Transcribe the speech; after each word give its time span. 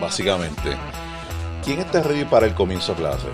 básicamente. 0.00 0.76
¿Quién 1.64 1.80
está 1.80 2.02
ready 2.02 2.24
para 2.24 2.46
el 2.46 2.54
comienzo 2.54 2.94
de 2.94 3.00
clase? 3.00 3.26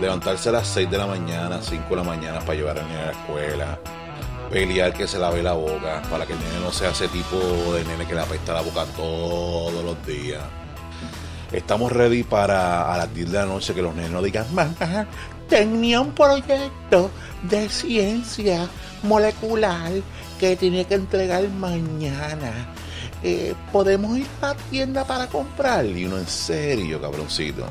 Levantarse 0.00 0.48
a 0.48 0.52
las 0.52 0.66
6 0.68 0.90
de 0.90 0.98
la 0.98 1.06
mañana, 1.06 1.60
5 1.60 1.84
de 1.90 1.96
la 1.96 2.02
mañana 2.02 2.40
para 2.40 2.54
llevar 2.54 2.78
al 2.78 2.88
niño 2.88 3.00
a 3.00 3.06
la 3.06 3.12
escuela. 3.12 3.78
Pelear 4.50 4.94
que 4.94 5.06
se 5.06 5.18
lave 5.18 5.42
la 5.42 5.52
boca 5.52 6.02
para 6.10 6.24
que 6.24 6.32
el 6.32 6.38
nene 6.38 6.60
no 6.62 6.72
sea 6.72 6.90
ese 6.90 7.08
tipo 7.08 7.36
de 7.74 7.84
nene 7.84 8.06
que 8.06 8.14
le 8.14 8.20
apesta 8.20 8.54
la 8.54 8.62
boca 8.62 8.84
todos 8.96 9.84
los 9.84 10.06
días. 10.06 10.42
Estamos 11.52 11.92
ready 11.92 12.22
para 12.22 12.92
a 12.92 12.96
las 12.98 13.14
10 13.14 13.30
de 13.30 13.38
la 13.38 13.46
noche 13.46 13.74
que 13.74 13.82
los 13.82 13.94
nenes 13.94 14.10
no 14.10 14.22
digan, 14.22 14.46
mamá, 14.54 15.06
tenía 15.48 16.00
un 16.00 16.12
proyecto 16.12 17.10
de 17.42 17.68
ciencia 17.68 18.68
molecular 19.02 19.92
que 20.38 20.56
tenía 20.56 20.84
que 20.84 20.94
entregar 20.94 21.48
mañana. 21.48 22.74
Eh, 23.22 23.54
¿Podemos 23.72 24.16
ir 24.16 24.26
a 24.40 24.48
la 24.48 24.54
tienda 24.54 25.04
para 25.04 25.26
comprar? 25.26 25.84
Y 25.86 26.04
uno, 26.04 26.18
en 26.18 26.26
serio, 26.26 27.00
cabroncito. 27.00 27.66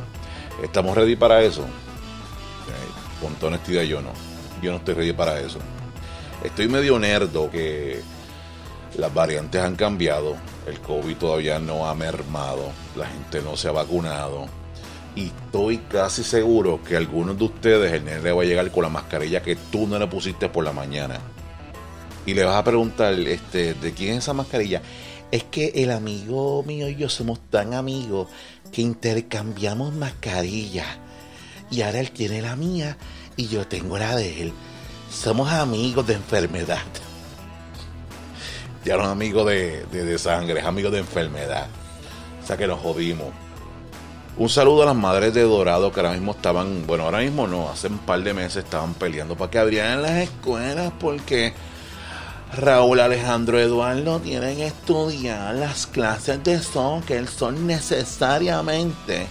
¿Estamos 0.61 0.95
ready 0.95 1.15
para 1.15 1.41
eso? 1.41 1.65
con 3.21 3.33
toda 3.35 3.47
honestidad, 3.53 3.81
yo 3.81 4.01
no. 4.01 4.11
Yo 4.61 4.71
no 4.71 4.77
estoy 4.77 4.93
ready 4.93 5.13
para 5.13 5.39
eso. 5.39 5.59
Estoy 6.43 6.67
medio 6.67 6.99
nerdo 6.99 7.49
que 7.49 8.01
las 8.95 9.13
variantes 9.13 9.61
han 9.61 9.75
cambiado. 9.75 10.35
El 10.67 10.79
COVID 10.79 11.15
todavía 11.17 11.59
no 11.59 11.87
ha 11.87 11.95
mermado. 11.95 12.71
La 12.95 13.07
gente 13.07 13.41
no 13.41 13.55
se 13.57 13.69
ha 13.69 13.71
vacunado. 13.71 14.45
Y 15.15 15.27
estoy 15.27 15.79
casi 15.79 16.23
seguro 16.23 16.79
que 16.83 16.95
algunos 16.95 17.37
de 17.37 17.45
ustedes 17.45 17.91
el 17.91 18.05
nene 18.05 18.31
va 18.31 18.43
a 18.43 18.45
llegar 18.45 18.69
con 18.69 18.83
la 18.83 18.89
mascarilla 18.89 19.41
que 19.41 19.55
tú 19.55 19.87
no 19.87 19.97
le 19.97 20.05
pusiste 20.07 20.47
por 20.47 20.63
la 20.63 20.73
mañana. 20.73 21.19
Y 22.25 22.33
le 22.33 22.43
vas 22.43 22.55
a 22.55 22.63
preguntar, 22.63 23.13
este, 23.13 23.73
¿de 23.73 23.93
quién 23.93 24.13
es 24.13 24.19
esa 24.19 24.33
mascarilla? 24.33 24.81
Es 25.31 25.43
que 25.43 25.71
el 25.75 25.91
amigo 25.91 26.63
mío 26.63 26.87
y 26.87 26.95
yo 26.95 27.09
somos 27.09 27.39
tan 27.49 27.73
amigos 27.73 28.27
que 28.71 28.81
intercambiamos 28.81 29.93
mascarillas. 29.93 30.87
Y 31.69 31.81
ahora 31.81 31.99
él 31.99 32.11
tiene 32.11 32.41
la 32.41 32.55
mía 32.55 32.97
y 33.35 33.47
yo 33.47 33.67
tengo 33.67 33.97
la 33.97 34.15
de 34.15 34.43
él. 34.43 34.53
Somos 35.11 35.51
amigos 35.51 36.07
de 36.07 36.13
enfermedad. 36.13 36.83
Ya 38.85 38.95
no 38.95 39.03
es 39.03 39.09
amigo 39.09 39.43
de, 39.43 39.85
de, 39.87 40.17
sangre, 40.17 40.59
es 40.59 40.65
amigo 40.65 40.89
de 40.89 40.99
enfermedad. 40.99 41.67
O 42.41 42.47
sea 42.47 42.55
que 42.55 42.67
nos 42.67 42.79
jodimos. 42.79 43.27
Un 44.37 44.49
saludo 44.49 44.83
a 44.83 44.85
las 44.85 44.95
madres 44.95 45.33
de 45.33 45.41
Dorado 45.41 45.91
que 45.91 45.99
ahora 45.99 46.13
mismo 46.13 46.31
estaban, 46.31 46.85
bueno, 46.87 47.05
ahora 47.05 47.19
mismo 47.19 47.47
no, 47.47 47.69
hace 47.69 47.87
un 47.87 47.97
par 47.97 48.21
de 48.21 48.33
meses 48.33 48.63
estaban 48.63 48.93
peleando 48.93 49.35
para 49.35 49.49
que 49.49 49.57
abrieran 49.57 50.03
las 50.03 50.21
escuelas 50.21 50.93
porque 50.99 51.53
Raúl 52.55 52.99
Alejandro 52.99 53.59
Eduardo 53.59 54.19
tienen 54.19 54.57
que 54.57 54.67
estudiar 54.67 55.55
las 55.55 55.85
clases 55.85 56.43
de 56.43 56.61
son 56.61 57.01
que 57.01 57.25
son 57.27 57.67
necesariamente 57.67 59.27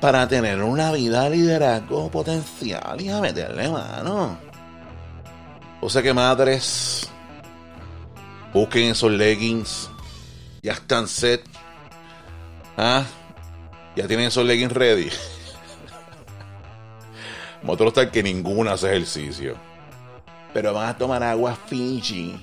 para 0.00 0.26
tener 0.26 0.60
una 0.62 0.90
vida 0.90 1.24
de 1.24 1.36
liderazgo 1.36 2.10
potencial 2.10 3.00
y 3.00 3.08
a 3.08 3.20
meterle 3.20 3.68
mano. 3.68 4.36
O 5.80 5.88
sea 5.88 6.02
que 6.02 6.12
madres, 6.12 7.08
busquen 8.52 8.90
esos 8.90 9.12
leggings, 9.12 9.88
ya 10.60 10.72
están 10.72 11.06
set. 11.06 11.44
¿Ah? 12.76 13.04
Ya 13.94 14.08
tienen 14.08 14.26
esos 14.26 14.44
leggings 14.44 14.72
ready. 14.72 15.10
Motor 17.62 17.88
está 17.88 18.10
que 18.10 18.22
ninguna 18.22 18.72
hace 18.72 18.88
ejercicio. 18.88 19.71
Pero 20.52 20.74
van 20.74 20.88
a 20.88 20.98
tomar 20.98 21.22
agua 21.22 21.56
Fiji 21.66 22.38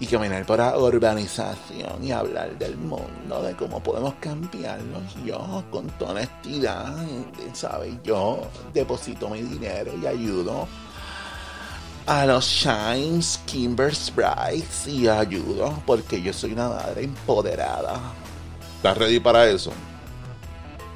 y 0.00 0.06
caminar 0.06 0.46
por 0.46 0.58
la 0.58 0.76
urbanización 0.78 2.02
y 2.02 2.10
hablar 2.10 2.58
del 2.58 2.76
mundo, 2.76 3.42
de 3.42 3.54
cómo 3.54 3.82
podemos 3.82 4.14
cambiarlos. 4.20 5.02
Yo, 5.24 5.62
con 5.70 5.86
toda 5.98 6.12
honestidad, 6.12 6.94
¿sabes? 7.52 7.94
Yo 8.02 8.40
deposito 8.72 9.28
mi 9.28 9.42
dinero 9.42 9.92
y 10.02 10.06
ayudo 10.06 10.66
a 12.06 12.26
los 12.26 12.44
Shines, 12.44 13.40
Kimber 13.46 13.94
Sprites 13.94 14.86
y 14.86 15.06
ayudo 15.06 15.82
porque 15.86 16.20
yo 16.22 16.32
soy 16.32 16.52
una 16.52 16.70
madre 16.70 17.04
empoderada. 17.04 18.00
¿Estás 18.76 18.96
ready 18.96 19.20
para 19.20 19.46
eso? 19.48 19.70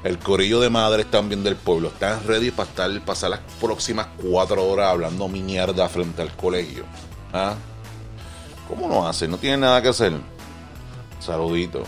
El 0.05 0.19
corillo 0.19 0.59
de 0.59 0.69
madres 0.69 1.09
también 1.09 1.43
del 1.43 1.55
pueblo. 1.55 1.87
¿Estás 1.87 2.23
ready 2.27 2.51
para 2.51 2.69
estar, 2.69 3.05
pasar 3.05 3.31
las 3.31 3.39
próximas 3.59 4.05
cuatro 4.21 4.63
horas 4.63 4.91
hablando 4.91 5.27
mierda 5.27 5.89
frente 5.89 6.21
al 6.21 6.31
colegio? 6.35 6.85
¿Ah? 7.33 7.55
¿Cómo 8.67 8.87
no 8.87 9.07
hacen? 9.07 9.31
No 9.31 9.39
tienen 9.39 9.61
nada 9.61 9.81
que 9.81 9.87
hacer. 9.87 10.13
Saludito. 11.19 11.85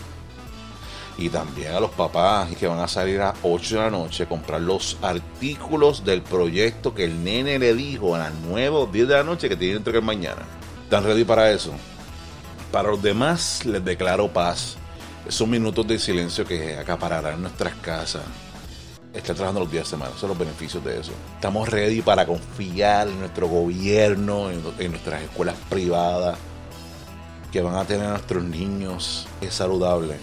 Y 1.16 1.28
también 1.28 1.70
a 1.70 1.78
los 1.78 1.92
papás 1.92 2.48
que 2.56 2.66
van 2.66 2.80
a 2.80 2.88
salir 2.88 3.20
a 3.20 3.34
8 3.44 3.76
de 3.76 3.80
la 3.82 3.90
noche 3.90 4.24
a 4.24 4.28
comprar 4.28 4.62
los 4.62 4.98
artículos 5.00 6.04
del 6.04 6.22
proyecto 6.22 6.92
que 6.92 7.04
el 7.04 7.22
nene 7.22 7.60
le 7.60 7.72
dijo 7.72 8.16
a 8.16 8.18
las 8.18 8.32
9 8.48 8.68
o 8.68 8.86
10 8.86 9.06
de 9.06 9.14
la 9.14 9.22
noche 9.22 9.48
que 9.48 9.54
tienen 9.54 9.76
que 9.76 9.78
entregar 9.78 10.02
mañana. 10.02 10.42
¿Están 10.82 11.04
ready 11.04 11.22
para 11.22 11.52
eso? 11.52 11.70
Para 12.72 12.88
los 12.88 13.00
demás 13.00 13.64
les 13.64 13.84
declaro 13.84 14.26
paz. 14.26 14.76
Esos 15.28 15.46
minutos 15.46 15.86
de 15.86 15.98
silencio 15.98 16.46
que 16.46 16.78
acapararán 16.78 17.42
nuestras 17.42 17.74
casas. 17.74 18.22
Están 19.12 19.36
trabajando 19.36 19.60
los 19.60 19.70
días 19.70 19.84
de 19.84 19.90
semana, 19.90 20.12
son 20.18 20.30
los 20.30 20.38
beneficios 20.38 20.82
de 20.82 21.00
eso. 21.00 21.12
Estamos 21.34 21.68
ready 21.68 22.00
para 22.00 22.24
confiar 22.26 23.08
en 23.08 23.20
nuestro 23.20 23.46
gobierno, 23.46 24.50
en 24.50 24.90
nuestras 24.90 25.22
escuelas 25.22 25.56
privadas 25.68 26.38
que 27.52 27.60
van 27.60 27.76
a 27.76 27.84
tener 27.84 28.06
a 28.06 28.12
nuestros 28.12 28.42
niños 28.42 29.26
es 29.42 29.52
saludable. 29.52 30.16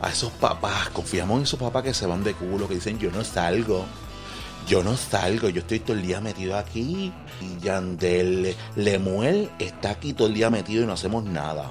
A 0.00 0.08
esos 0.08 0.32
papás, 0.32 0.88
confiamos 0.88 1.36
en 1.36 1.42
esos 1.42 1.60
papás 1.60 1.82
que 1.82 1.92
se 1.92 2.06
van 2.06 2.24
de 2.24 2.32
culo, 2.32 2.66
que 2.66 2.76
dicen 2.76 2.98
yo 2.98 3.10
no 3.10 3.24
salgo. 3.24 3.84
Yo 4.66 4.82
no 4.82 4.96
salgo, 4.96 5.50
yo 5.50 5.60
estoy 5.60 5.80
todo 5.80 5.94
el 5.94 6.02
día 6.06 6.22
metido 6.22 6.56
aquí. 6.56 7.12
Y 7.42 7.62
Yandel 7.62 8.56
Lemuel 8.76 9.50
está 9.58 9.90
aquí 9.90 10.14
todo 10.14 10.28
el 10.28 10.34
día 10.34 10.48
metido 10.48 10.84
y 10.84 10.86
no 10.86 10.94
hacemos 10.94 11.22
nada. 11.22 11.70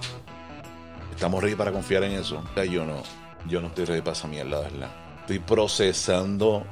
¿Estamos 1.11 1.41
ready 1.43 1.55
para 1.55 1.71
confiar 1.71 2.03
en 2.03 2.13
eso? 2.13 2.43
Yo 2.69 2.85
no, 2.85 3.03
yo 3.47 3.61
no 3.61 3.67
estoy 3.67 3.85
ready 3.85 4.01
para 4.01 4.13
esa 4.13 4.27
mierda, 4.27 4.59
¿verdad? 4.61 4.89
Estoy 5.21 5.39
procesando 5.39 6.65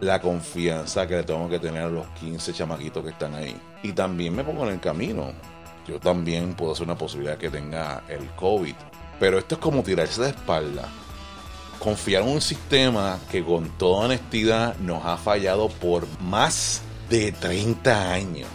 la 0.00 0.20
confianza 0.20 1.06
que 1.06 1.16
le 1.16 1.22
tengo 1.22 1.48
que 1.48 1.58
tener 1.58 1.82
a 1.82 1.88
los 1.88 2.06
15 2.20 2.52
chamaquitos 2.52 3.04
que 3.04 3.10
están 3.10 3.34
ahí. 3.34 3.56
Y 3.82 3.92
también 3.92 4.34
me 4.34 4.42
pongo 4.42 4.66
en 4.66 4.74
el 4.74 4.80
camino 4.80 5.32
yo 5.86 5.98
también 5.98 6.54
puedo 6.54 6.74
ser 6.74 6.84
una 6.84 6.96
posibilidad 6.96 7.36
que 7.36 7.50
tenga 7.50 8.04
el 8.08 8.26
COVID. 8.30 8.74
Pero 9.18 9.38
esto 9.38 9.56
es 9.56 9.60
como 9.60 9.82
tirarse 9.82 10.22
de 10.22 10.28
espalda. 10.30 10.88
Confiar 11.78 12.22
en 12.22 12.28
un 12.28 12.40
sistema 12.40 13.18
que 13.30 13.44
con 13.44 13.68
toda 13.78 14.06
honestidad 14.06 14.76
nos 14.76 15.04
ha 15.04 15.16
fallado 15.16 15.68
por 15.68 16.06
más 16.20 16.82
de 17.10 17.32
30 17.32 18.12
años. 18.12 18.48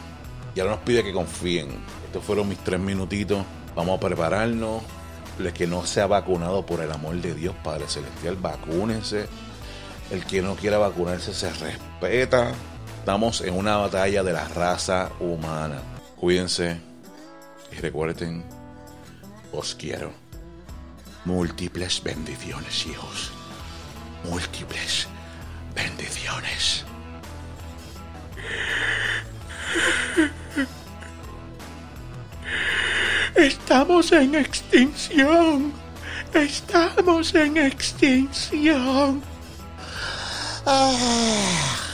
Y 0.56 0.60
ahora 0.60 0.76
nos 0.76 0.84
pide 0.84 1.04
que 1.04 1.12
confíen. 1.12 1.70
Estos 2.06 2.24
fueron 2.24 2.48
mis 2.48 2.60
tres 2.60 2.80
minutitos. 2.80 3.44
Vamos 3.76 3.98
a 3.98 4.00
prepararnos. 4.00 4.82
El 5.40 5.54
que 5.54 5.68
no 5.68 5.86
se 5.86 6.02
ha 6.02 6.08
vacunado, 6.08 6.66
por 6.66 6.82
el 6.82 6.92
amor 6.92 7.16
de 7.16 7.34
Dios, 7.34 7.56
Padre 7.64 7.88
Celestial, 7.88 8.36
vacúnense. 8.36 9.28
El 10.10 10.26
que 10.26 10.42
no 10.42 10.56
quiera 10.56 10.78
vacunarse 10.78 11.34
se 11.34 11.52
respeta. 11.52 12.54
Estamos 13.00 13.42
en 13.42 13.54
una 13.54 13.78
batalla 13.78 14.24
de 14.24 14.34
la 14.34 14.48
raza 14.48 15.10
humana. 15.20 15.82
Cuídense, 16.16 16.78
y 17.72 17.76
recuerden, 17.76 18.44
os 19.52 19.76
quiero. 19.76 20.12
Múltiples 21.26 22.02
bendiciones, 22.04 22.86
hijos. 22.88 23.32
Múltiples 24.24 25.08
bendiciones. 25.76 26.86
Estamos 33.38 34.12
en 34.12 34.34
extinción. 34.34 35.72
Estamos 36.34 37.36
en 37.36 37.58
extinción. 37.58 39.22
Ah. 40.66 41.87